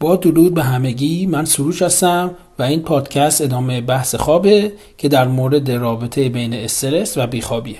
با 0.00 0.16
درود 0.16 0.54
به 0.54 0.62
همگی 0.62 1.26
من 1.26 1.44
سروش 1.44 1.82
هستم 1.82 2.30
و 2.58 2.62
این 2.62 2.82
پادکست 2.82 3.40
ادامه 3.40 3.80
بحث 3.80 4.14
خوابه 4.14 4.72
که 4.98 5.08
در 5.08 5.28
مورد 5.28 5.70
رابطه 5.70 6.28
بین 6.28 6.54
استرس 6.54 7.18
و 7.18 7.26
بیخوابیه 7.26 7.78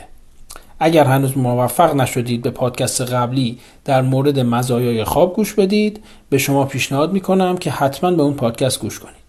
اگر 0.81 1.05
هنوز 1.05 1.39
موفق 1.39 1.94
نشدید 1.94 2.42
به 2.42 2.50
پادکست 2.50 3.00
قبلی 3.00 3.58
در 3.84 4.02
مورد 4.02 4.39
مزایای 4.41 5.05
خواب 5.05 5.34
گوش 5.34 5.55
بدید 5.55 6.05
به 6.31 6.39
شما 6.39 6.65
پیشنهاد 6.65 7.13
می‌کنم 7.13 7.57
که 7.57 7.71
حتما 7.71 8.11
به 8.11 8.23
اون 8.23 8.35
پادکست 8.35 8.80
گوش 8.80 9.01
کنید 9.01 9.27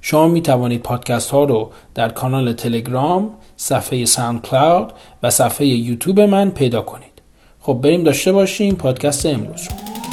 شما 0.00 0.28
می 0.28 0.42
توانید 0.42 0.82
پادکست 0.82 1.30
ها 1.30 1.44
رو 1.44 1.70
در 1.94 2.08
کانال 2.08 2.52
تلگرام، 2.52 3.30
صفحه 3.56 4.04
ساوند 4.04 4.42
کلاود 4.42 4.92
و 5.22 5.30
صفحه 5.30 5.66
یوتیوب 5.66 6.20
من 6.20 6.50
پیدا 6.50 6.82
کنید. 6.82 7.22
خب 7.60 7.74
بریم 7.82 8.04
داشته 8.04 8.32
باشیم 8.32 8.74
پادکست 8.74 9.26
امروز 9.26 9.68
رو. 9.68 10.09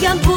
میگم 0.00 0.18
برو 0.18 0.29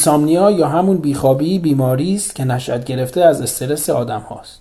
اینسامنیا 0.00 0.50
یا 0.50 0.68
همون 0.68 0.96
بیخوابی 0.96 1.58
بیماری 1.58 2.14
است 2.14 2.34
که 2.34 2.44
نشأت 2.44 2.84
گرفته 2.84 3.24
از 3.24 3.42
استرس 3.42 3.90
آدم 3.90 4.20
هاست. 4.20 4.60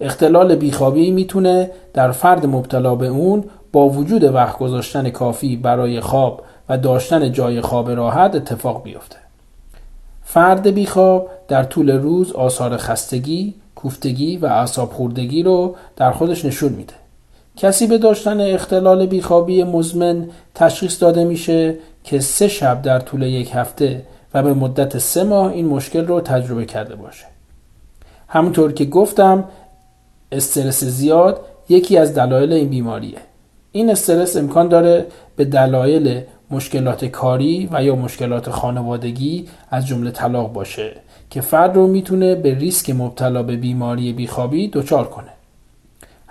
اختلال 0.00 0.56
بیخوابی 0.56 1.10
می‌تونه 1.10 1.70
در 1.94 2.12
فرد 2.12 2.46
مبتلا 2.46 2.94
به 2.94 3.06
اون 3.06 3.44
با 3.72 3.88
وجود 3.88 4.24
وقت 4.24 4.58
گذاشتن 4.58 5.10
کافی 5.10 5.56
برای 5.56 6.00
خواب 6.00 6.42
و 6.68 6.78
داشتن 6.78 7.32
جای 7.32 7.60
خواب 7.60 7.90
راحت 7.90 8.34
اتفاق 8.34 8.82
بیفته. 8.82 9.16
فرد 10.24 10.66
بیخواب 10.66 11.28
در 11.48 11.62
طول 11.62 11.90
روز 11.90 12.32
آثار 12.32 12.76
خستگی، 12.76 13.54
کوفتگی 13.74 14.36
و 14.36 14.46
اعصاب 14.46 14.92
خوردگی 14.92 15.42
رو 15.42 15.76
در 15.96 16.10
خودش 16.10 16.44
نشون 16.44 16.72
میده. 16.72 16.94
کسی 17.56 17.86
به 17.86 17.98
داشتن 17.98 18.40
اختلال 18.40 19.06
بیخوابی 19.06 19.64
مزمن 19.64 20.28
تشخیص 20.54 21.02
داده 21.02 21.24
میشه 21.24 21.74
که 22.04 22.20
سه 22.20 22.48
شب 22.48 22.82
در 22.82 23.00
طول 23.00 23.22
یک 23.22 23.50
هفته 23.54 24.02
و 24.36 24.42
به 24.42 24.54
مدت 24.54 24.98
سه 24.98 25.24
ماه 25.24 25.52
این 25.52 25.66
مشکل 25.66 26.06
رو 26.06 26.20
تجربه 26.20 26.64
کرده 26.64 26.94
باشه. 26.94 27.26
همونطور 28.28 28.72
که 28.72 28.84
گفتم 28.84 29.44
استرس 30.32 30.84
زیاد 30.84 31.40
یکی 31.68 31.98
از 31.98 32.14
دلایل 32.14 32.52
این 32.52 32.68
بیماریه. 32.68 33.18
این 33.72 33.90
استرس 33.90 34.36
امکان 34.36 34.68
داره 34.68 35.06
به 35.36 35.44
دلایل 35.44 36.22
مشکلات 36.50 37.04
کاری 37.04 37.68
و 37.72 37.84
یا 37.84 37.96
مشکلات 37.96 38.50
خانوادگی 38.50 39.48
از 39.70 39.86
جمله 39.86 40.10
طلاق 40.10 40.52
باشه 40.52 40.92
که 41.30 41.40
فرد 41.40 41.76
رو 41.76 41.86
می‌تونه 41.86 42.34
به 42.34 42.54
ریسک 42.54 42.90
مبتلا 42.90 43.42
به 43.42 43.56
بیماری 43.56 44.12
بیخوابی 44.12 44.68
دچار 44.68 45.08
کنه. 45.08 45.35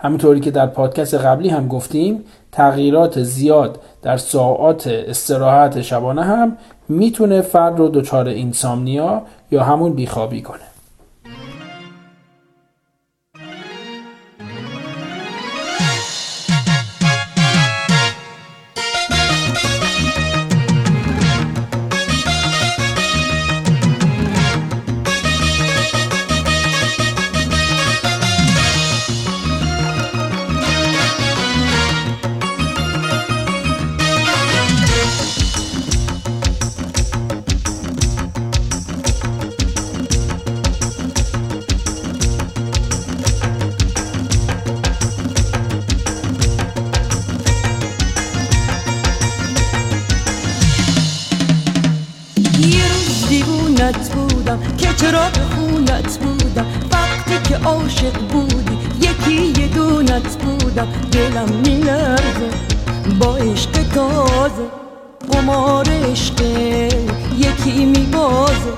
همونطوری 0.05 0.39
که 0.39 0.51
در 0.51 0.67
پادکست 0.67 1.13
قبلی 1.13 1.49
هم 1.49 1.67
گفتیم 1.67 2.25
تغییرات 2.51 3.23
زیاد 3.23 3.79
در 4.01 4.17
ساعات 4.17 4.87
استراحت 4.87 5.81
شبانه 5.81 6.23
هم 6.23 6.57
می‌تونه 6.89 7.41
فرد 7.41 7.79
رو 7.79 7.89
دچار 7.89 8.27
اینسامنیا 8.27 9.21
یا 9.51 9.63
همون 9.63 9.93
بیخوابی 9.93 10.41
کنه. 10.41 10.74
دلم 61.15 61.49
میلرزه. 61.65 62.49
با 63.19 63.35
عشق 63.35 63.71
تازه 63.71 64.67
قمار 65.31 65.87
عشق 65.89 66.41
یکی 67.37 67.85
میبازه. 67.85 68.73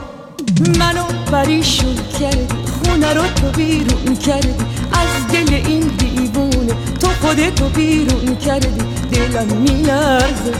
منو 0.79 1.03
پریشون 1.31 1.95
کردی 2.19 2.47
خونه 2.83 3.13
رو 3.13 3.21
تو 3.21 3.47
بیرون 3.57 4.15
کردی. 4.15 4.53
از 4.91 5.27
دل 5.31 5.53
این 5.53 5.79
دیوونه 5.79 6.73
تو 6.99 7.07
خودتو 7.21 7.69
بیرون 7.69 8.35
کردی. 8.35 8.67
دلم 9.11 9.47
میلرزه. 9.57 10.53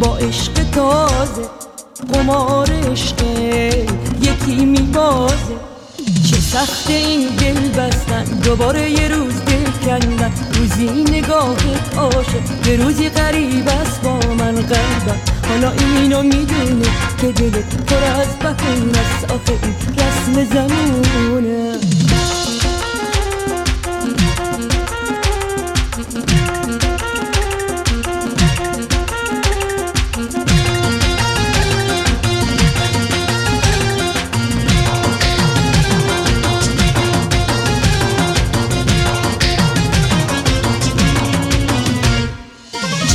با 0.00 0.16
عشق 0.16 0.52
تازه 0.74 1.48
قمار 2.12 2.70
عشق 2.90 3.22
یکی 4.22 4.64
میبازه. 4.64 5.56
چه 6.30 6.36
سخت 6.36 6.90
این 6.90 7.28
دل 7.28 7.68
بستن 7.68 8.24
دوباره 8.24 8.90
یه 8.90 9.08
روز 9.08 9.34
دل 9.46 9.65
کندن 9.86 10.32
روزی 10.54 11.04
نگاهت 11.12 11.94
عاشق. 11.98 12.66
یه 12.66 12.76
روزی 12.76 13.08
قریب 13.08 13.68
است 13.68 14.02
با 14.02 14.18
من 14.38 14.54
قلبم 14.54 15.20
حالا 15.48 15.70
اینو 15.70 16.22
می‌دونه 16.22 16.86
که 17.20 17.32
دلت 17.32 17.76
پر 17.86 18.04
از 18.20 18.38
بخون 18.38 18.90
است. 18.90 19.24
آخه 19.30 19.52
این 19.62 19.74
رسم 19.94 20.54
زمونه. 20.54 21.95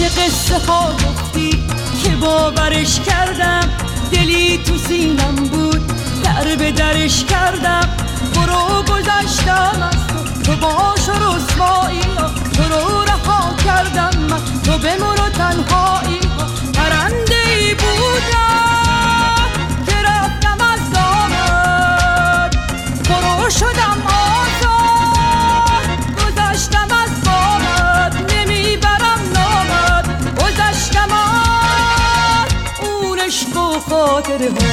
قصه 0.09 0.57
ها 0.67 0.91
گفتی 0.91 1.63
که 2.03 2.15
باورش 2.15 2.99
کردم؟ 2.99 3.69
دلی 4.11 4.57
تو 4.57 4.77
سینم 4.77 5.35
بود 5.35 5.81
در 6.23 6.55
به 6.55 6.71
درش 6.71 7.25
کردم. 7.25 7.89
برو 8.35 8.83
گذشتم 8.83 9.89
از 9.91 10.07
تو 10.07 10.41
تو 10.43 10.55
باش 10.55 11.09
و 11.09 11.11
رسوایی 11.11 12.01
تو 12.53 12.63
رو 12.63 13.03
رها 13.03 13.55
کردم 13.65 14.19
من 14.29 14.39
تو 14.63 14.77
بمر 14.77 15.21
و 15.21 15.29
تنهایی 15.29 16.20
خاطره 33.91 34.49
ها. 34.49 34.67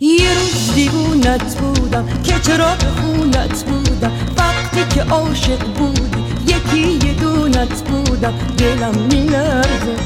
یه 0.00 0.34
روز 0.34 0.74
دیوونت 0.74 1.56
بودم 1.60 2.08
که 2.24 2.34
چرا 2.46 2.68
خونت 3.00 3.64
بودم. 3.64 4.12
وقتی 4.36 4.94
که 4.94 5.02
عاشق 5.02 5.66
بودی 5.78 6.24
یکی 6.46 7.06
یه 7.06 7.14
دونت 7.14 7.82
بودم. 7.88 8.34
دلم 8.58 8.94
میلرزه 9.10 9.96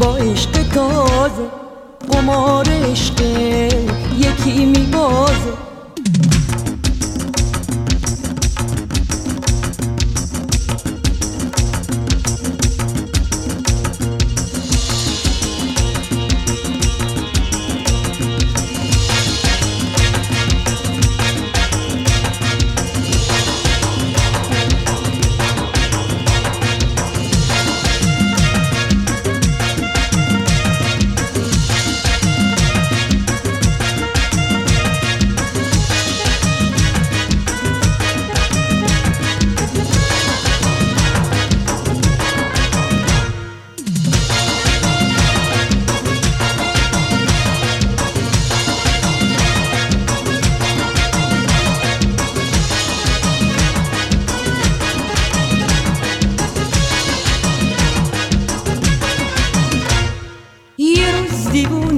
با 0.00 0.16
عشق 0.16 0.50
تازه. 0.74 1.46
قمار 2.12 2.66
عشق 2.68 3.20
یکی 4.18 4.64
میبازه. 4.64 5.52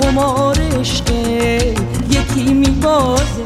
قمار 0.00 0.58
عشق 0.80 1.10
یکی 2.10 2.54
میبازه. 2.54 3.44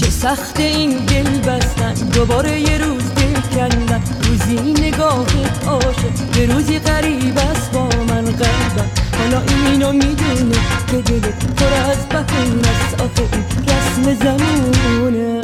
چه 0.00 0.10
سخت 0.10 0.60
این 0.60 0.90
دل 0.90 1.40
بستن. 1.40 1.94
دوباره 1.94 2.60
یه 2.60 2.78
روز 2.78 3.02
دل 3.14 3.40
کندن. 3.56 4.02
روزی 4.22 4.72
نگاهت 4.72 5.68
آشه 5.68 6.40
یه 6.40 6.54
روزی 6.54 6.78
قریب 6.78 7.38
است 7.38 7.70
با 7.72 7.88
من 8.08 8.24
قلبم. 8.24 8.90
حالا 9.18 9.42
اینو 9.70 9.92
می‌دونه 9.92 10.56
که 10.90 10.96
دلت 10.96 11.54
پر 11.56 11.90
از 11.90 12.08
بهون 12.08 12.60
است. 12.60 13.00
آخه 13.00 13.28
این 13.32 13.44
رسم 13.64 14.24
زمونه. 14.24 15.40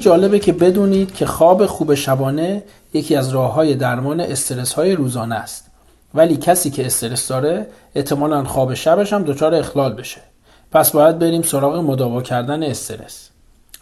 جالبه 0.00 0.38
که 0.38 0.52
بدونید 0.52 1.14
که 1.14 1.26
خواب 1.26 1.66
خوب 1.66 1.94
شبانه 1.94 2.62
یکی 2.92 3.16
از 3.16 3.28
راه 3.28 3.52
های 3.52 3.74
درمان 3.74 4.20
استرس 4.20 4.72
های 4.72 4.92
روزانه 4.92 5.34
است. 5.34 5.66
ولی 6.14 6.36
کسی 6.36 6.70
که 6.70 6.86
استرس 6.86 7.28
داره 7.28 7.66
احتمالا 7.94 8.44
خواب 8.44 8.74
شبش 8.74 9.12
هم 9.12 9.22
دچار 9.22 9.54
اخلال 9.54 9.92
بشه. 9.92 10.20
پس 10.72 10.90
باید 10.90 11.18
بریم 11.18 11.42
سراغ 11.42 11.76
مداوا 11.76 12.22
کردن 12.22 12.62
استرس. 12.62 13.30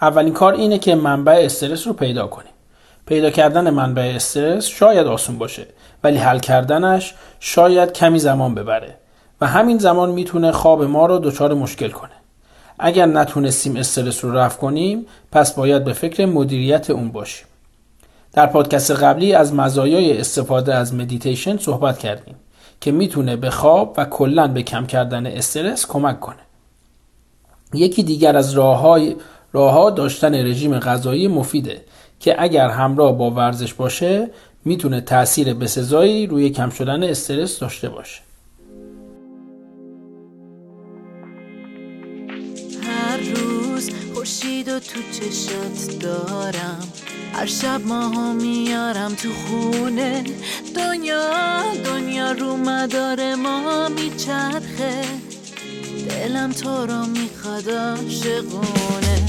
اولین 0.01 0.33
کار 0.33 0.55
اینه 0.55 0.79
که 0.79 0.95
منبع 0.95 1.41
استرس 1.45 1.87
رو 1.87 1.93
پیدا 1.93 2.27
کنیم. 2.27 2.53
پیدا 3.07 3.31
کردن 3.31 3.71
منبع 3.71 4.13
استرس 4.17 4.67
شاید 4.67 5.07
آسون 5.07 5.39
باشه 5.39 5.67
ولی 6.05 6.17
حل 6.17 6.39
کردنش 6.39 7.15
شاید 7.41 7.93
کمی 7.93 8.19
زمان 8.19 8.55
ببره 8.55 8.95
و 9.41 9.47
همین 9.47 9.79
زمان 9.79 10.11
می‌تونه 10.11 10.53
خواب 10.53 10.83
ما 10.83 11.07
رو 11.07 11.19
دچار 11.19 11.55
مشکل 11.55 11.91
کنه. 11.91 12.18
اگر 12.79 13.07
نتونستیم 13.07 13.77
استرس 13.77 14.25
رو 14.25 14.33
رفع 14.33 14.59
کنیم 14.59 15.07
پس 15.33 15.55
باید 15.55 15.85
به 15.85 15.93
فکر 15.93 16.27
مدیریت 16.27 16.91
اون 16.91 17.09
باشیم. 17.09 17.47
در 18.33 18.47
پادکست 18.47 18.91
قبلی 18.91 19.35
از 19.35 19.55
مزایای 19.55 20.19
استفاده 20.21 20.75
از 20.75 20.95
مدیتیشن 20.95 21.57
صحبت 21.57 21.99
کردیم 21.99 22.35
که 22.81 22.93
می‌تونه 22.93 23.37
به 23.37 23.51
خواب 23.51 23.95
و 23.97 24.05
کلا 24.05 24.49
به 24.49 24.63
کم 24.63 24.87
کردن 24.87 25.27
استرس 25.27 25.87
کمک 25.87 26.21
کنه. 26.21 26.37
یکی 27.75 28.03
دیگر 28.03 28.37
از 28.37 28.53
راههای 28.53 29.17
راهها 29.53 29.91
داشتن 29.91 30.35
رژیم 30.35 30.79
غذایی 30.79 31.29
مفیده 31.29 31.81
که 32.21 32.43
اگر 32.43 32.69
همراه 32.69 33.19
با 33.19 33.31
ورزش 33.31 33.75
باشه 33.75 34.31
می‌تونه 34.65 35.01
تاثیر 35.01 35.55
بسزایی 35.55 36.27
روی 36.27 36.51
کم 36.51 36.71
شدن 36.71 37.03
استرس 37.03 37.59
داشته 37.59 37.89
باشه. 37.89 38.28
خورشید 44.29 44.69
و 44.69 44.81
تو 44.81 45.01
چشات 45.13 45.99
دارم. 46.01 46.93
هر 47.33 47.47
شب 47.47 47.81
ماها 47.87 48.33
میارم 48.33 49.15
تو 49.15 49.29
خونه. 49.33 50.25
دنیا 50.77 51.63
دنیا 51.85 52.33
رو 52.33 52.57
مدار 52.57 53.35
ما 53.35 53.89
میچرخه. 53.89 55.05
دلم 56.09 56.53
تو 56.53 56.87
رو 56.87 57.07
می‌خواد 57.07 57.71
عاشقونه. 57.71 59.27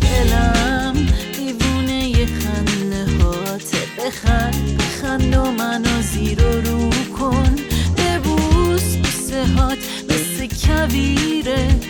دلم 0.00 1.06
دیوونه 1.36 2.08
یه 2.08 2.26
خنده 2.26 3.06
هاته. 3.22 3.78
بخند 3.98 4.78
بخند 4.78 5.36
و 5.36 5.50
منو 5.50 6.02
زیر 6.02 6.42
و 6.42 6.60
رو 6.60 6.90
کن. 7.18 7.56
ببوس 7.96 8.96
بوسه 8.96 9.46
هات 9.46 9.78
مثل 10.08 10.48
کویره. 10.66 11.80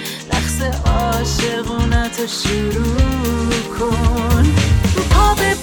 عاشقونت 0.63 2.27
شروع 2.27 3.79
کن. 3.79 4.45
پا 5.11 5.35
به 5.35 5.55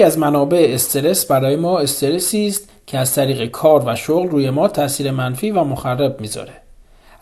یکی 0.00 0.06
از 0.06 0.18
منابع 0.18 0.70
استرس 0.70 1.26
برای 1.26 1.56
ما 1.56 1.78
استرسی 1.78 2.46
است 2.46 2.68
که 2.86 2.98
از 2.98 3.14
طریق 3.14 3.50
کار 3.50 3.82
و 3.86 3.96
شغل 3.96 4.28
روی 4.28 4.50
ما 4.50 4.68
تاثیر 4.68 5.10
منفی 5.10 5.50
و 5.50 5.64
مخرب 5.64 6.20
می‌ذاره. 6.20 6.52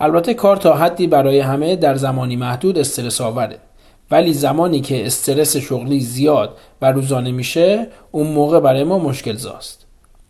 البته 0.00 0.35
کار 0.35 0.56
تا 0.56 0.75
حدی 0.75 1.06
برای 1.06 1.40
همه 1.40 1.76
در 1.76 1.94
زمانی 1.94 2.37
محدود 2.37 2.78
استرس 2.78 3.20
آوره 3.20 3.58
ولی 4.11 4.32
زمانی 4.32 4.80
که 4.80 5.06
استرس 5.06 5.56
شغلی 5.56 6.00
زیاد 6.00 6.56
و 6.82 6.92
روزانه 6.92 7.30
میشه 7.30 7.87
اون 8.11 8.26
موقع 8.26 8.61
برای 8.61 8.85
ما 8.85 8.99
مشکل 8.99 9.37
زاست 9.37 9.87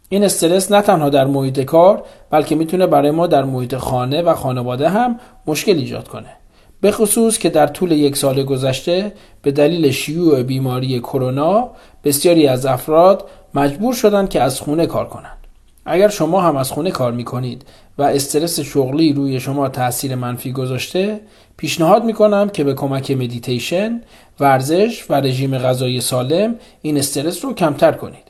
این 0.09 0.25
استرس 0.25 0.73
نه 0.73 0.83
تنها 0.83 1.09
در 1.09 1.25
محیط 1.25 1.61
کار 1.61 2.02
بلکه 2.31 2.55
می‌تونه 2.55 2.87
برای 2.87 3.11
ما 3.11 3.26
در 3.26 3.45
محیط 3.45 3.76
خانه 3.76 4.23
و 4.23 4.35
خانواده 4.35 4.88
هم 4.88 5.21
مشکل 5.47 5.76
ایجاد 5.76 6.09
کنه. 6.09 6.38
به 6.81 6.91
خصوص 6.91 7.39
که 7.39 7.51
در 7.51 7.67
طول 7.67 7.93
یک 7.93 8.17
سال 8.17 8.43
گذشته 8.43 9.13
به 9.43 9.51
دلیل 9.51 9.91
شیوع 9.91 10.43
بیماری 10.43 11.01
کرونا 11.01 11.71
بسیاری 12.05 12.47
از 12.47 12.67
افراد 12.67 13.25
مجبور 13.55 13.95
شدند 13.95 14.29
که 14.29 14.43
از 14.43 14.61
خونه 14.61 14.87
کار 14.87 15.09
کنند. 15.09 15.39
اگر 15.87 16.09
شما 16.09 16.41
هم 16.41 16.57
از 16.57 16.73
خونه 16.73 16.91
کار 16.91 17.13
می 17.13 17.25
کنید 17.25 17.63
و 17.99 18.03
استرس 18.03 18.61
شغلی 18.61 19.13
روی 19.13 19.41
شما 19.41 19.69
تاثیر 19.69 20.15
منفی 20.15 20.53
گذاشته 20.53 21.21
پیشنهاد 21.57 22.05
می 22.05 22.13
کنم 22.13 22.49
که 22.49 22.65
به 22.65 22.75
کمک 22.75 23.11
مدیتیشن، 23.11 24.01
ورزش 24.41 25.11
و 25.11 25.15
رژیم 25.15 25.59
غذایی 25.59 26.01
سالم 26.01 26.55
این 26.83 26.99
استرس 26.99 27.45
رو 27.45 27.55
کمتر 27.55 27.93
کنید. 27.93 28.29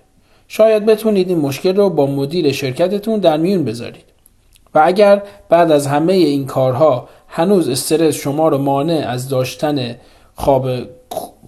شاید 0.49 0.87
بتونید 0.87 1.29
این 1.29 1.39
مشکل 1.39 1.77
رو 1.77 1.91
با 1.91 2.07
مدیر 2.07 2.53
شرکتتون 2.53 3.21
در 3.21 3.37
میون 3.37 3.65
بذارید. 3.65 4.05
و 4.75 4.83
اگر 4.85 5.23
بعد 5.49 5.73
از 5.73 5.87
همه 5.87 6.13
این 6.13 6.47
کارها 6.47 7.09
هنوز 7.39 7.69
استرس 7.69 8.15
شما 8.15 8.49
رو 8.49 8.59
مانع 8.59 9.05
از 9.09 9.29
داشتن 9.29 9.97
خواب 10.35 10.69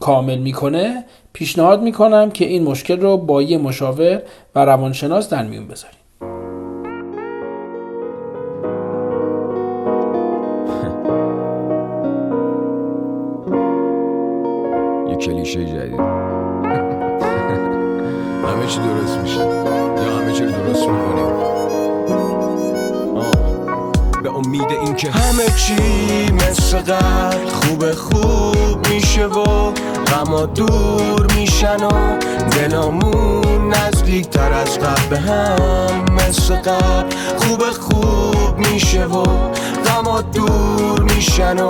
کامل 0.01 0.39
می‌کنه 0.39 1.05
پیشنهاد 1.33 1.83
می‌کنم 1.83 2.31
که 2.31 2.45
این 2.45 2.63
مشکل 2.63 3.01
رو 3.01 3.17
با 3.17 3.43
یه 3.43 3.59
مشاور 3.59 4.23
و 4.55 4.65
روانشناس 4.65 5.29
در 5.29 5.47
میون 5.47 5.69
بذارید. 5.69 6.01
یه 15.11 15.17
کلیشه 15.17 15.65
جدید. 15.65 16.01
همه 18.47 18.67
چی 18.67 18.79
درست 18.79 19.19
میشه. 19.19 19.41
یا 19.41 20.17
همه 20.17 20.33
چی 20.33 20.45
درست 20.45 20.89
می‌کنیم. 20.89 21.30
به 24.23 24.31
امید 24.35 24.71
اینکه 24.71 25.11
همه 25.11 25.47
چی 25.57 26.33
مثل 26.33 26.79
قبل 26.79 27.49
خوب 27.49 27.93
خوب 27.93 28.89
میشه 28.89 29.27
و 29.27 29.73
غما 30.07 30.47
دور 30.47 31.27
میشن 31.37 31.85
و 31.85 32.19
دلامون 32.51 33.75
نزدیکتر 33.75 34.53
از 34.53 34.79
قبل 34.79 35.09
به 35.11 35.19
هم 35.19 36.05
مثل 36.15 36.57
قبل 36.57 37.17
خوب 37.37 37.63
خوب 37.71 38.59
میشه 38.59 39.05
و 39.05 39.25
غما 39.91 40.21
دور 40.21 41.03
میشن 41.03 41.59
و 41.59 41.69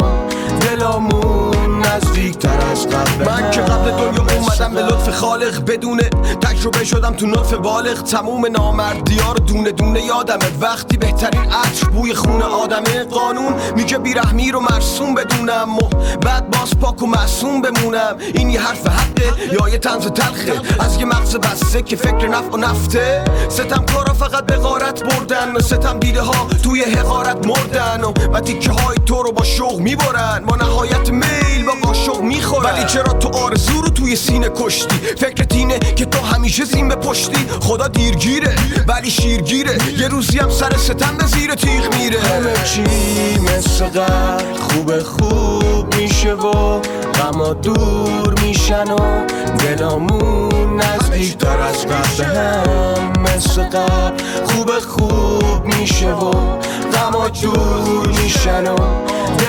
دلامون 0.61 1.83
نزدیکتر 1.87 2.61
از 2.73 2.87
قبل. 2.87 3.25
من 3.31 3.51
که 3.51 3.61
قبل 3.61 3.91
دنیا 3.91 4.39
اومدم 4.39 4.75
به 4.75 4.83
لطف 4.83 5.11
خالق 5.11 5.65
بدونه. 5.71 6.11
تجربه 6.41 6.85
شدم 6.85 7.15
تو 7.15 7.27
نطف 7.27 7.55
بالغ. 7.55 8.03
تموم 8.03 8.47
نامردی 8.47 9.19
ها 9.19 9.33
رو 9.33 9.39
دونه 9.39 9.71
دونه 9.73 10.05
یادمه. 10.05 10.45
وقتی 10.61 10.97
بهترین 10.97 11.41
عطر 11.41 11.89
بوی 11.89 12.15
خونه 12.15 12.45
آدمه. 12.45 13.05
قانون 13.05 13.55
میگه 13.77 13.99
بیرحمی 13.99 14.53
رو 14.53 14.61
مرسوم 14.61 15.15
بدونم 15.15 15.79
و 15.79 15.89
بعد 16.21 16.51
باز 16.51 16.79
پاک 16.81 17.03
و 17.03 17.07
معصوم 17.07 17.63
بمونم. 17.63 18.17
این 18.35 18.51
یه 18.51 18.61
حرف 18.61 18.87
حقه 18.87 19.53
یا 19.53 19.69
یه 19.69 19.79
تنز 19.79 20.07
تلخه؟ 20.07 20.61
از 20.81 20.97
یه 20.97 21.05
مغز 21.05 21.37
بسته 21.37 21.83
که 21.83 21.97
فکر 21.97 22.29
نفع 22.29 22.51
و 22.51 22.57
نفته. 22.57 23.25
ستم 23.49 23.85
کارا 23.95 24.15
فقط 24.15 24.47
به 24.47 24.57
غارت 24.57 25.03
بردن 25.03 25.59
ستم 25.61 25.99
دیده 25.99 26.21
ها 26.23 26.47
توی 26.63 26.83
حقارت 26.83 27.47
مردن 27.47 28.05
و 28.33 28.41
تیکه 28.41 28.71
های 28.71 28.97
تو 29.07 29.23
رو 29.23 29.33
با 29.33 29.45
شوق 29.45 29.79
می‌برن. 29.79 30.45
با 30.47 30.57
نهایت 30.57 31.11
میل 31.11 31.65
با 31.67 31.73
قاشق 31.83 32.21
می‌خورن. 32.21 32.75
ولی 32.75 32.85
چرا 32.85 33.13
تو 33.13 33.29
آرزو 33.29 33.81
رو 33.81 33.89
توی 33.89 34.17
سینه 34.17 34.49
کشتی؟ 34.57 34.97
فکر 34.97 35.45
تینه 35.45 35.79
که 35.79 36.05
تو 36.05 36.21
همیشه 36.21 36.65
زین 36.65 36.89
به 36.89 36.97
پشتی. 36.97 37.47
خدا 37.61 37.89
دیرگیره 37.89 38.55
ولی 38.89 39.11
شیرگیره. 39.11 39.79
یه 39.99 40.09
روزی 40.09 40.39
هم 40.39 40.51
سر 40.51 40.77
ستم 40.77 41.17
به 41.17 41.27
زیر 41.27 41.55
تیغ 41.55 41.95
میره. 41.95 42.21
همه 42.21 42.55
چی 42.65 42.83
مثل 43.39 43.85
قبل 43.85 44.55
خوب 44.55 45.03
خوب. 45.03 45.60
میشه 46.21 46.35
و 46.35 46.81
غما 47.15 47.53
دور 47.53 48.35
میشن 48.43 48.91
و 48.91 49.27
دلامون 49.59 50.81
نزدیکتر 50.81 51.61
از 51.61 51.87
قبل 51.87 52.25
هم. 52.25 53.23
مثل 53.23 53.63
قبل 53.63 54.23
خوب 54.45 54.71
خوب 54.79 55.65
میشه 55.65 56.13
و 56.13 56.31
غما 56.93 57.29
دور 57.29 58.09
میشن 58.09 58.67
و 58.67 58.77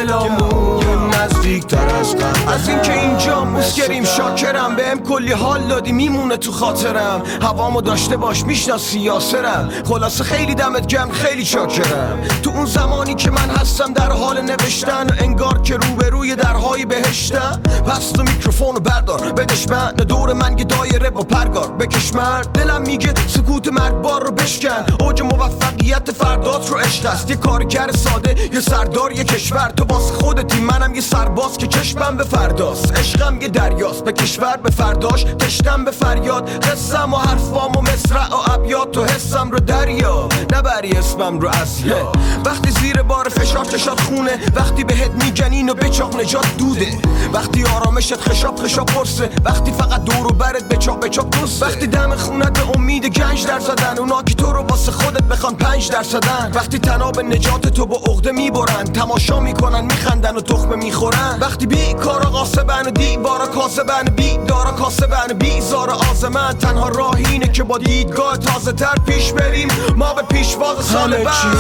دلامون 0.02 1.10
نزدیکتر 1.10 1.90
از 2.00 2.16
قبل. 2.16 2.54
از 2.54 2.70
اینکه 2.70 3.00
اینجا 3.00 3.44
مسکریم 3.46 4.04
شاکرم 4.04 4.76
بهم 4.76 5.00
کلی 5.00 5.32
حال 5.32 5.62
دادی 5.68 5.92
میمونه 5.92 6.38
تو 6.38 6.52
خاطرم. 6.52 7.22
هوامو 7.42 7.82
داشته 7.82 8.18
باش 8.18 8.44
می‌شناسی 8.44 9.00
یاسرم 9.00 9.70
خلاصه 9.86 10.24
خیلی 10.24 10.56
دمت 10.56 10.88
گم 10.88 11.12
خیلی 11.12 11.46
شاکرم. 11.46 12.20
تو 12.44 12.50
اون 12.50 12.66
زمانی 12.66 13.16
که 13.16 13.32
من 13.32 13.50
هستم 13.50 13.94
در 13.94 14.12
حال 14.12 14.42
نوشتن 14.42 15.08
انگار 15.20 15.62
که 15.62 15.78
روبروی 15.78 16.36
درهای 16.36 16.86
بهشتم. 16.86 17.62
پس 17.88 18.12
تو 18.12 18.24
میکروفونو 18.24 18.80
بردار 18.80 19.32
بدش 19.32 19.70
من 19.70 19.92
دور 19.92 20.34
من 20.34 20.58
یه 20.58 20.64
دایره 20.64 21.10
با 21.10 21.22
پرگار 21.22 21.72
بکش 21.72 22.16
مرد. 22.16 22.52
دلم 22.52 22.82
میگه 22.82 23.14
سکوت 23.28 23.68
مرگبار 23.68 24.24
رو 24.24 24.32
بشکن. 24.32 24.86
اوج 25.00 25.22
موفقیت 25.22 26.12
فردات 26.12 26.70
رو 26.70 26.78
عشق 26.78 27.06
است. 27.06 27.30
یه 27.30 27.36
کارگر 27.36 27.92
ساده 27.92 28.36
یه 28.54 28.60
سردار 28.62 29.12
یه 29.12 29.24
کشور. 29.24 29.74
تو 29.78 29.86
باز 29.92 30.12
خودتی 30.12 30.60
منم 30.62 30.96
یه 30.96 31.02
سرباز 31.02 31.58
که 31.58 31.68
چشمم 31.68 32.18
به 32.18 32.24
فرداست. 32.24 32.98
عشقم 32.98 33.42
یه 33.42 33.48
دریاست 33.48 34.04
به 34.04 34.12
کشور 34.12 34.58
به 34.58 34.70
فرداش. 34.70 35.24
تشتم 35.24 35.86
به 35.86 35.92
فریاد 35.92 36.50
قصم 36.50 37.14
و 37.14 37.18
حرفام 37.18 37.78
و 37.78 37.82
مصرع 37.82 38.30
و 38.30 38.52
ابیات 38.54 38.92
تو 38.92 39.04
حسم 39.04 39.52
رو 39.52 39.60
دریا. 39.60 40.30
نبری 40.54 40.92
اسمم 40.92 41.40
رو 41.40 41.50
ازیا 41.50 42.12
وقتی 42.46 42.72
زیر 42.72 43.02
بار 43.02 43.30
فشار 43.30 43.66
چشات 43.66 44.02
خونه 44.02 44.40
وقتی 44.56 44.84
بهت 44.84 45.12
میگن 45.24 45.70
و 45.70 45.74
بچاق 45.74 46.16
نجات 46.22 46.58
دوده. 46.58 46.98
وقتی 47.34 47.64
آرامشت 47.64 48.22
خشاب 48.30 48.60
خشاب 48.60 48.86
پرسه 48.86 49.30
وقتی 49.46 49.72
فقط 49.72 50.04
دور 50.04 50.28
و 50.28 50.30
برت 50.30 50.64
بچاق 50.64 51.06
بچاق 51.06 51.30
دوسته 51.30 51.66
وقتی 51.66 51.88
دم 51.88 52.16
خونت 52.16 52.60
به 52.60 52.76
امید 52.76 53.06
گنج 53.06 53.48
در 53.48 53.60
زدن 53.60 53.98
اونا 53.98 54.24
که 54.24 54.34
تو 54.34 54.54
رو 54.54 54.62
واسه 54.62 54.92
خودت 54.92 55.24
بخوان 55.24 55.56
پنج 55.56 55.92
در 55.92 56.04
زدن. 56.04 56.52
وقتی 56.56 56.80
تناب 56.80 57.20
نجات 57.20 57.68
تو 57.68 57.86
با 57.86 57.96
عقده 57.96 58.32
می‌برن 58.32 58.84
تماشا 58.84 59.40
می‌کنن 59.40 59.81
میخندن 59.82 60.36
و 60.36 60.42
تخمه 60.42 60.76
می‌خورن. 60.76 61.38
وقتی 61.42 61.66
بی 61.66 61.94
کارا 61.94 62.30
قاسبن 62.30 62.88
و 62.88 62.92
دیوارا 62.92 63.48
کاسبن 63.48 64.04
بی 64.04 64.38
دارا 64.38 64.72
کاسبن 64.72 65.34
بی 65.40 65.62
زار 65.62 65.90
آزمن. 65.90 66.54
تنها 66.54 66.90
راه 66.90 67.16
اینه 67.16 67.48
که 67.48 67.64
با 67.64 67.78
دیدگاه 67.78 68.38
تازه 68.38 68.72
تر 68.72 68.96
پیش 69.06 69.32
بریم. 69.32 69.68
ما 69.96 70.14
به 70.14 70.22
پیشواز 70.22 70.86
سال 70.86 71.18
بعد. 71.18 71.58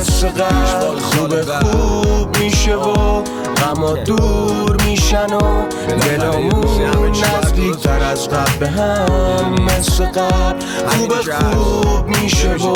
مثل 0.00 0.28
قبل 0.28 0.98
خوب 0.98 1.52
خوب 1.62 2.36
میشه 2.38 2.74
و 2.74 3.22
غما 3.56 3.92
دور 3.92 4.76
میشن 4.84 5.34
و 5.34 5.68
دلامون 6.00 7.10
نزدیکتر 7.10 8.02
از 8.02 8.28
قبل 8.28 8.58
به 8.60 8.68
هم 8.68 9.54
مثل 9.62 10.04
قبل 10.04 10.64
خوب 10.86 11.12
خوب 11.52 12.06
میشه 12.08 12.54
و 12.54 12.72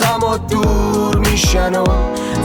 غما 0.00 0.36
دور 0.36 1.16
میشن 1.16 1.74
و 1.74 1.86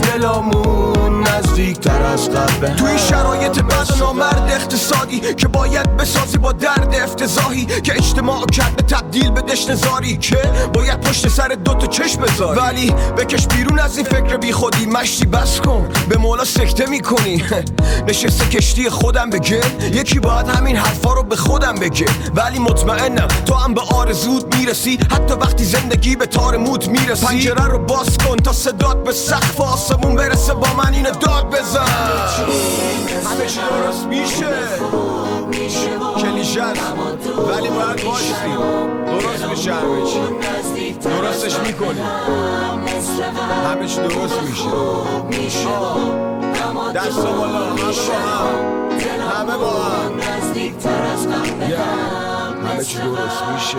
دلامون 0.02 1.27
نزدیکتر 1.38 2.02
از 2.02 2.30
قبل 2.30 2.66
هم 2.66 2.76
توی 2.76 2.98
شرایط 2.98 3.58
بد 3.58 3.90
و 3.90 3.96
نامرد 3.98 4.50
اقتصادی 4.50 5.20
که 5.20 5.48
باید 5.48 5.96
بسازی 5.96 6.38
با 6.38 6.52
درد 6.52 6.94
افتضاحی 6.94 7.66
که 7.66 7.94
اجتماع 7.96 8.46
کرده 8.46 8.82
تبدیل 8.82 9.30
به 9.30 9.42
دشنزاری 9.42 10.16
که 10.16 10.36
باید 10.74 11.00
پشت 11.00 11.28
سر 11.28 11.48
دوتا 11.48 11.86
چشم 11.86 12.20
بذاری. 12.20 12.60
ولی 12.60 12.90
بکش 12.90 13.46
بیرون 13.46 13.78
از 13.78 13.96
این 13.96 14.06
فکر 14.06 14.36
بی 14.36 14.52
خودی 14.52 14.86
مشتی 14.86 15.26
بس 15.26 15.60
کن 15.60 15.88
به 16.08 16.16
مولا 16.16 16.44
سکته 16.44 16.86
می‌کنی. 16.86 17.44
نشسته 18.08 18.48
کشتی 18.48 18.90
خودم 18.90 19.30
بگه. 19.30 19.60
یکی 19.92 20.18
باید 20.18 20.48
همین 20.48 20.76
حرفا 20.76 21.12
رو 21.12 21.22
به 21.22 21.36
خودم 21.36 21.74
بگه. 21.74 22.06
ولی 22.34 22.58
مطمئنم 22.58 23.28
تو 23.46 23.54
هم 23.54 23.74
به 23.74 23.80
آرزود 23.80 24.54
می‌رسی. 24.54 24.98
حتی 25.10 25.34
وقتی 25.34 25.64
زندگی 25.64 26.16
به 26.16 26.26
تار 26.26 26.56
موت 26.56 26.88
می‌رسی. 26.88 27.26
پنجره 27.26 27.64
رو 27.64 27.78
باز 27.78 28.18
کن 28.18 28.36
تا 28.36 28.52
صدات 28.52 29.04
به 29.04 29.12
سقف 29.12 29.60
آسمون 29.60 30.16
بزن 31.52 31.80
همه 33.24 33.46
چی 33.46 33.60
درست 33.70 34.06
میشه 34.06 34.46
کلیشه 36.16 36.62
ولی 36.62 37.68
باید 37.68 38.04
باشی 38.04 38.32
درست 39.06 39.44
میشه 39.50 39.72
همه 39.72 40.06
چی 40.06 40.92
درستش 40.92 41.58
می‌کنی 41.58 42.00
همه 43.64 43.86
چی 43.86 44.00
درست 44.00 44.42
میشه 44.42 44.70
دست 46.94 47.26
بالا 47.26 47.58
همه 49.28 49.56
با 49.56 49.70
هم 49.70 50.20
همه 50.20 50.66
با 50.66 50.66
هم 50.66 51.08
همه 52.66 52.84
چی 52.84 52.98
درست 52.98 53.42
میشه 53.54 53.78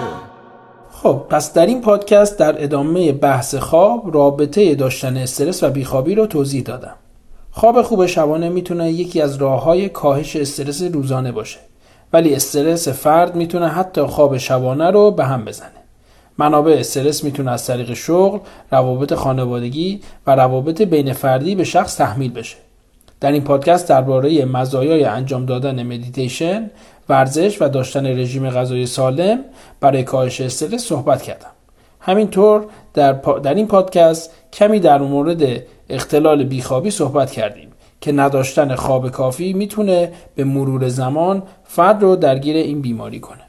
خب 1.03 1.21
پس 1.29 1.53
در 1.53 1.65
این 1.65 1.81
پادکست 1.81 2.39
در 2.39 2.63
ادامه 2.63 3.11
بحث 3.11 3.55
خواب 3.55 4.15
رابطه 4.15 4.75
داشتن 4.75 5.17
استرس 5.17 5.63
و 5.63 5.69
بیخوابی 5.69 6.15
رو 6.15 6.25
توضیح 6.25 6.63
دادم. 6.63 6.95
خواب 7.51 7.81
خوب 7.81 8.05
شبانه 8.05 8.49
می‌تونه 8.49 8.91
یکی 8.91 9.21
از 9.21 9.35
راه 9.35 9.63
های 9.63 9.89
کاهش 9.89 10.35
استرس 10.35 10.81
روزانه 10.81 11.31
باشه 11.31 11.59
ولی 12.13 12.35
استرس 12.35 12.87
فرد 12.87 13.35
می‌تونه 13.35 13.67
حتی 13.67 14.01
خواب 14.01 14.37
شبانه 14.37 14.91
رو 14.91 15.11
به 15.11 15.25
هم 15.25 15.45
بزنه 15.45 15.69
منابع 16.37 16.71
استرس 16.71 17.23
می‌تونه 17.23 17.51
از 17.51 17.67
طریق 17.67 17.93
شغل، 17.93 18.39
روابط 18.71 19.13
خانوادگی 19.13 20.01
و 20.27 20.35
روابط 20.35 20.81
بین 20.81 21.13
فردی 21.13 21.55
به 21.55 21.63
شخص 21.63 21.97
تحمیل 21.97 22.31
بشه. 22.31 22.57
در 23.21 23.31
این 23.31 23.43
پادکست 23.43 23.89
درباره 23.89 24.45
مزایای 24.45 25.03
انجام 25.03 25.45
دادن 25.45 25.83
مدیتیشن، 25.83 26.71
ورزش 27.09 27.61
و 27.61 27.69
داشتن 27.69 28.05
رژیم 28.05 28.49
غذایی 28.49 28.85
سالم 28.85 29.39
برای 29.79 30.03
کاهش 30.03 30.41
استرس 30.41 30.83
صحبت 30.83 31.21
کردم. 31.21 31.49
همینطور 31.99 32.65
در, 32.93 33.13
در 33.13 33.53
این 33.53 33.67
پادکست 33.67 34.31
کمی 34.53 34.79
در 34.79 34.97
مورد 34.97 35.61
اختلال 35.89 36.43
بیخوابی 36.43 36.91
صحبت 36.91 37.31
کردیم 37.31 37.69
که 38.01 38.11
نداشتن 38.11 38.75
خواب 38.75 39.09
کافی 39.09 39.53
می‌تونه 39.53 40.11
به 40.35 40.43
مرور 40.43 40.87
زمان 40.87 41.43
فرد 41.63 42.01
رو 42.01 42.15
درگیر 42.15 42.55
این 42.55 42.81
بیماری 42.81 43.19
کنه. 43.19 43.48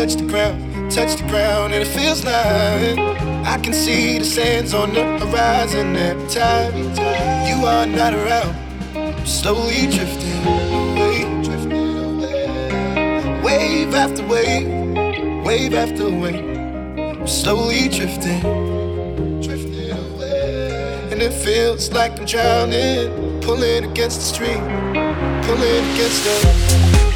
touch 0.00 0.14
the 0.14 0.26
ground, 0.26 0.90
touch 0.90 1.20
the 1.20 1.28
ground, 1.28 1.74
and 1.74 1.82
it 1.82 1.88
feels 1.88 2.24
like 2.24 3.19
I 3.44 3.58
can 3.58 3.72
see 3.72 4.18
the 4.18 4.24
sands 4.24 4.74
on 4.74 4.92
the 4.92 5.04
horizon 5.18 5.96
every 5.96 6.28
time 6.28 6.74
you 7.46 7.66
are 7.66 7.86
not 7.86 8.14
around. 8.14 8.54
I'm 8.94 9.26
slowly 9.26 9.86
drifting 9.86 10.44
away, 10.44 11.22
away. 12.04 13.40
Wave 13.42 13.94
after 13.94 14.22
wave, 14.26 14.68
wave 15.44 15.74
after 15.74 16.08
wave. 16.08 16.44
I'm 17.20 17.26
slowly 17.26 17.88
drifting, 17.88 18.40
drifting 19.42 19.90
away. 19.90 21.08
And 21.10 21.22
it 21.22 21.32
feels 21.32 21.90
like 21.92 22.18
I'm 22.18 22.26
drowning, 22.26 23.40
pulling 23.40 23.84
against 23.90 24.20
the 24.20 24.26
stream, 24.26 24.62
pulling 25.44 25.84
against 25.92 26.24
the. 26.24 27.09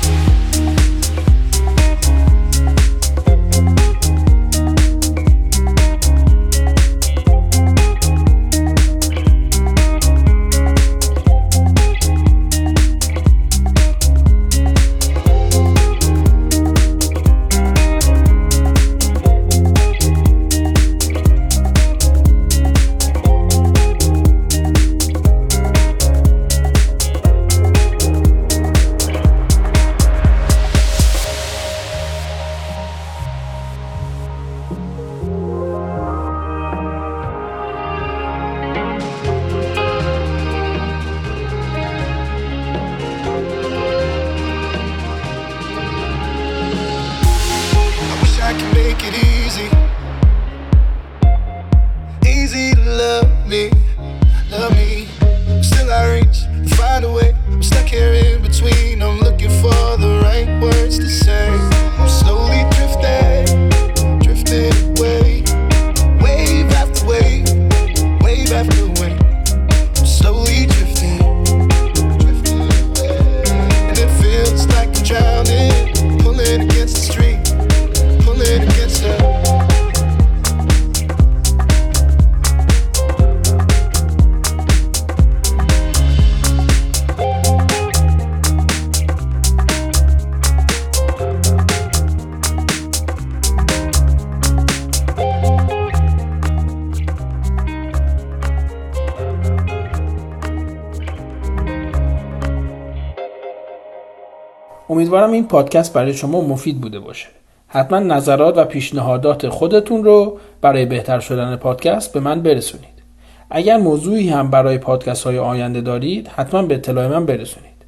امیدوارم 105.05 105.33
این 105.33 105.49
پادکست 105.49 105.93
برای 105.93 106.15
شما 106.15 106.41
مفید 106.41 106.81
بوده 106.81 107.01
باشه. 107.01 107.27
حتما 107.69 107.99
نظرات 107.99 108.59
و 108.59 108.65
پیشنهادات 108.65 109.49
خودتون 109.49 110.05
رو 110.05 110.39
برای 110.61 110.87
بهتر 110.87 111.21
شدن 111.21 111.57
پادکست 111.57 112.13
به 112.13 112.21
من 112.21 112.43
برسونید. 112.43 113.03
اگر 113.51 113.77
موضوعی 113.77 114.29
هم 114.29 114.51
برای 114.51 114.79
پادکست 114.79 115.25
های 115.25 115.39
آینده 115.39 115.81
دارید 115.81 116.29
حتما 116.29 116.63
به 116.63 116.75
اطلاع 116.75 117.07
من 117.07 117.27
برسونید. 117.27 117.85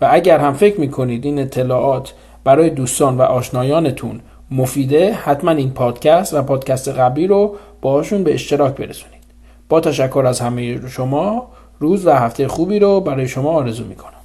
و 0.00 0.08
اگر 0.10 0.38
هم 0.38 0.54
فکر 0.54 0.80
می‌کنید 0.80 1.24
این 1.24 1.38
اطلاعات 1.38 2.14
برای 2.44 2.70
دوستان 2.70 3.16
و 3.18 3.22
آشنایانتون 3.22 4.20
مفیده 4.50 5.12
حتما 5.12 5.50
این 5.50 5.70
پادکست 5.70 6.34
و 6.34 6.42
پادکست 6.42 6.88
قبلی 6.88 7.26
رو 7.26 7.56
باهاشون 7.80 8.24
به 8.24 8.34
اشتراک 8.34 8.74
برسونید. 8.76 9.24
با 9.68 9.80
تشکر 9.80 10.24
از 10.26 10.40
همه 10.40 10.88
شما 10.88 11.48
روز 11.78 12.06
و 12.06 12.10
هفته 12.10 12.48
خوبی 12.48 12.78
رو 12.78 13.00
برای 13.00 13.28
شما 13.28 13.50
آرزو 13.50 13.84
می‌کنم. 13.84 14.17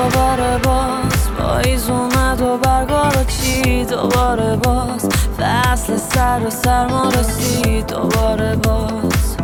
دوباره 0.00 0.58
باز. 0.58 1.30
پاییز 1.38 1.90
اومد 1.90 2.40
و 2.40 2.58
برگار 2.58 3.24
چی؟ 3.28 3.84
دوباره 3.84 4.56
باز. 4.56 5.08
فصل 5.38 5.96
سر 5.96 6.40
و 6.46 6.50
سرما 6.50 7.08
رسید. 7.08 7.86
دوباره 7.86 8.56
باز. 8.56 9.36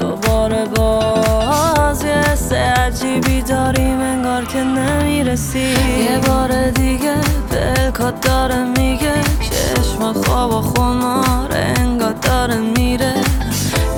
دوباره 0.00 0.64
باز. 0.64 2.04
یه 2.04 2.12
حس 2.12 2.52
عجیبی 2.52 3.42
داریم 3.42 4.00
انگار 4.00 4.44
که 4.44 4.58
نمی‌رسی 4.58 5.58
یه 5.58 6.18
بار 6.26 6.70
دیگه 6.70 7.14
بلکات 7.50 8.20
داره 8.20 8.64
میگه. 8.64 9.14
چشمات 9.40 10.26
خواب 10.26 10.50
و 10.50 10.60
خمار 10.60 11.52
انگار 11.52 12.12
داره 12.12 12.56
میره. 12.56 13.14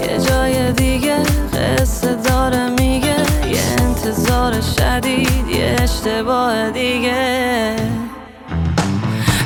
یه 0.02 0.18
جای 0.28 0.72
دیگه 0.72 1.16
قصه 1.52 2.14
داره 2.14 2.68
میگه. 2.68 3.23
انتظار 4.06 4.60
شدید 4.60 5.48
یه 5.48 5.76
اشتباه 5.82 6.70
دیگه. 6.70 7.76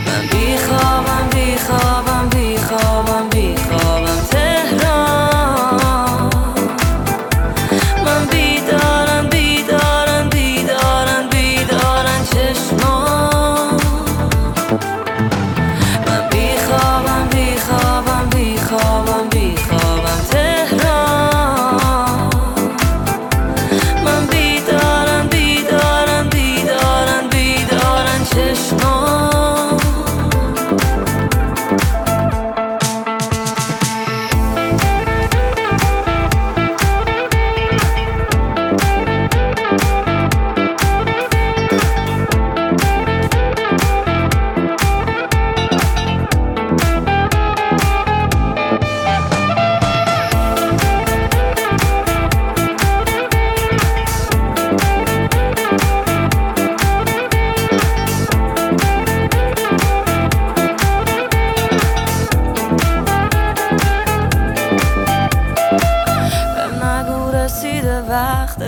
من 0.07 0.27
بیخوابم 0.33 1.29
بیخوابم 1.35 2.29
بیخوابم 2.29 3.29
بیخوابم 3.29 3.38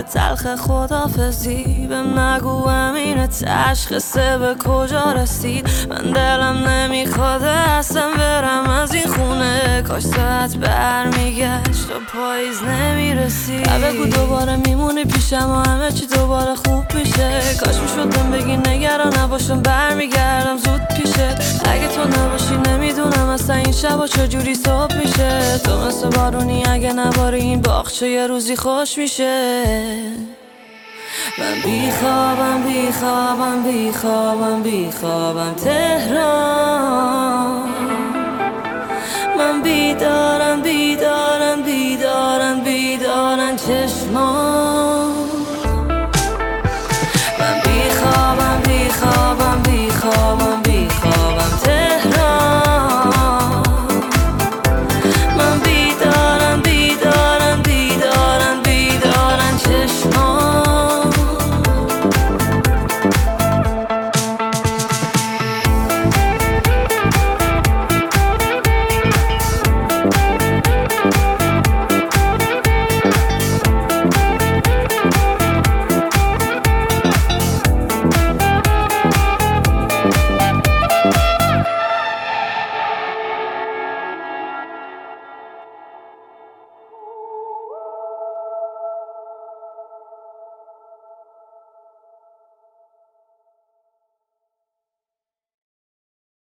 تلخ 0.01 0.55
خدافزی 0.55 1.87
به 1.89 1.95
نگو 1.95 2.67
امین 2.67 3.27
تشخصه 3.27 4.37
به 4.37 4.55
کجا 4.55 5.11
رسید؟ 5.11 5.69
من 5.89 6.11
دلم 6.11 6.67
نمی‌خواد 6.67 7.43
اصلا 7.43 8.09
برم 8.17 8.69
از 8.69 8.93
این 8.93 9.07
خونه. 9.07 9.83
کاش 9.87 10.03
ساعت 10.03 10.57
برمیگشت 10.57 11.85
و 11.91 11.99
پاییز 12.13 12.63
نمی‌رسید. 12.63 13.69
بگو 13.69 14.05
دوباره 14.05 14.55
میمونی 14.55 15.05
پیشم 15.05 15.49
و 15.49 15.69
همه 15.69 15.91
چی 15.91 16.07
دوباره 16.07 16.55
خوب 16.55 16.93
میشه. 16.93 17.41
کاش 17.65 17.75
می‌شد 17.75 18.09
بهم 18.09 18.31
بگی 18.31 18.57
نگران 18.57 19.17
نباشم 19.19 19.61
برمیگردم 19.61 20.57
زود 20.57 20.81
پیشت 20.95 21.19
اگه 21.65 21.87
تو 21.87 22.01
نباشی 22.01 22.55
نمی‌دونم 23.01 23.29
اصلا 23.29 23.55
این 23.55 23.71
شبا 23.71 24.07
چجوری 24.07 24.55
صبح 24.55 24.95
میشه. 24.95 25.57
تو 25.57 25.87
مثل 25.87 26.09
بارونی 26.09 26.63
اگه 26.65 26.93
نباری 26.93 27.39
این 27.39 27.61
باغچه 27.61 28.09
یه 28.09 28.27
روزی 28.27 28.55
خوش 28.55 28.97
میشه. 28.97 29.63
من 31.37 31.61
بیخوابم 31.65 32.63
بیخوابم 32.67 33.63
بیخوابم 33.63 34.63
بیخوابم 34.63 35.53
تهران. 35.53 36.81
من 39.37 39.61
بیدارم 39.61 40.61
بیدارم 40.61 41.61
بیدارم 41.61 42.63
بیدارم 42.63 43.55
چشمان. 43.55 44.70